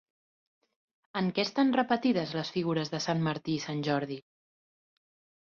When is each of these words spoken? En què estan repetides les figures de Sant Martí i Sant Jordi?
En 1.21 1.29
què 1.35 1.45
estan 1.47 1.73
repetides 1.79 2.33
les 2.39 2.51
figures 2.57 2.91
de 2.95 3.03
Sant 3.07 3.23
Martí 3.29 3.55
i 3.59 3.65
Sant 3.67 3.85
Jordi? 3.91 4.19